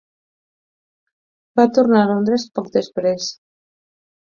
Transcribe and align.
Va 1.61 1.67
tornar 1.81 2.03
a 2.03 2.11
Londres 2.15 2.49
poc 2.59 2.77
després. 2.81 3.33